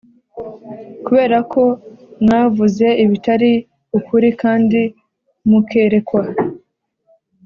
Kubera 1.05 1.37
ko 1.51 1.63
mwavuze 2.23 2.85
ibitari 3.03 3.51
ukuri 3.97 4.29
kandi 4.41 4.81
mukerekwa 5.49 6.23